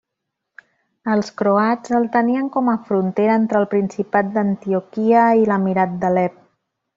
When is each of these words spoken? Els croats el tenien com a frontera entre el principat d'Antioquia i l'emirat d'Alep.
Els 1.15 1.27
croats 1.41 1.93
el 1.97 2.07
tenien 2.15 2.49
com 2.55 2.71
a 2.73 2.77
frontera 2.87 3.35
entre 3.41 3.61
el 3.65 3.67
principat 3.75 4.33
d'Antioquia 4.39 5.27
i 5.43 5.47
l'emirat 5.53 5.95
d'Alep. 6.05 6.43